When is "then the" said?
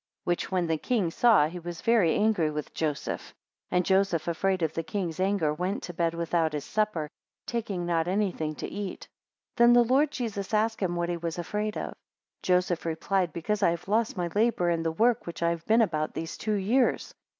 9.73-9.87